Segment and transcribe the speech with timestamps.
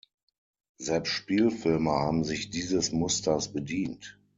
[0.79, 4.19] Selbst Spielfilme haben sich dieses Musters bedient.